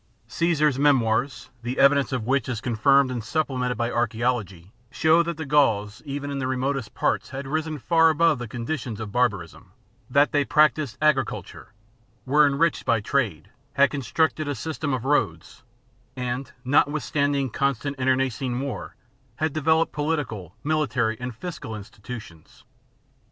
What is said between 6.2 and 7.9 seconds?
in the remotest parts, had risen